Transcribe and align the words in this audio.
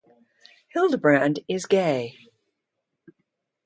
Hildebrand 0.69 1.37
is 1.47 1.67
gay. 1.67 2.17